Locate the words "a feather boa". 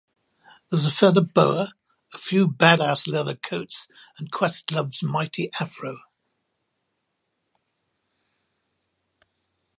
0.87-1.73